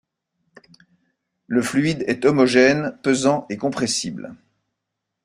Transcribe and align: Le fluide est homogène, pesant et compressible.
Le 1.45 1.61
fluide 1.61 2.03
est 2.07 2.25
homogène, 2.25 2.97
pesant 3.03 3.45
et 3.51 3.57
compressible. 3.57 4.33